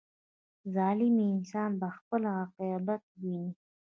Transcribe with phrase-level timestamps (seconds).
[0.75, 3.51] •ظالم انسان به خپل عاقبت ویني.